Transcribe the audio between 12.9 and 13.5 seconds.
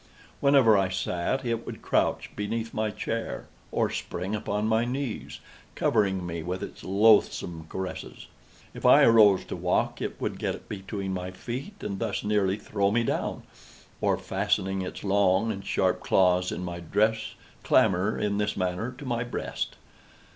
down,